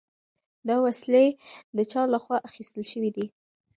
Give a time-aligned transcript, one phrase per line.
[0.67, 1.25] دا وسلې
[1.77, 3.25] د چا له خوا اخیستل شوي دي؟